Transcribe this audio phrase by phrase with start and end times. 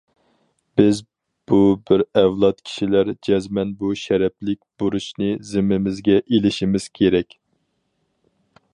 [0.79, 1.01] بىز
[1.51, 7.41] بۇ بىر ئەۋلاد كىشىلەر جەزمەن بۇ شەرەپلىك بۇرچنى زىممىمىزگە ئېلىشىمىز كېرەك.